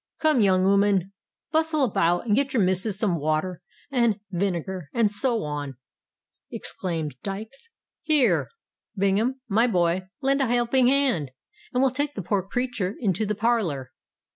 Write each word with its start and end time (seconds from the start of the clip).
"Come, 0.19 0.41
young 0.41 0.65
o'oman, 0.65 1.13
bustle 1.51 1.83
about, 1.83 2.25
and 2.25 2.35
get 2.35 2.53
your 2.55 2.63
missus 2.63 2.97
some 2.97 3.19
water, 3.19 3.61
and 3.91 4.19
vinegar, 4.31 4.89
and 4.93 5.11
so 5.11 5.43
on," 5.43 5.77
exclaimed 6.51 7.15
Dykes. 7.21 7.69
"Here, 8.01 8.49
Bingham, 8.97 9.41
my 9.47 9.67
boy, 9.67 10.07
lend 10.19 10.41
a 10.41 10.47
helping 10.47 10.87
hand, 10.87 11.29
and 11.71 11.83
we'll 11.83 11.91
take 11.91 12.15
the 12.15 12.23
poor 12.23 12.41
creatur 12.41 12.95
into 12.99 13.27
the 13.27 13.35
parlour." 13.35 13.91